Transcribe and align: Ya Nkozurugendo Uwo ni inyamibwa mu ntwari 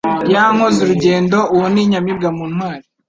Ya 0.33 0.43
Nkozurugendo 0.53 1.37
Uwo 1.55 1.65
ni 1.73 1.81
inyamibwa 1.83 2.29
mu 2.37 2.45
ntwari 2.53 2.85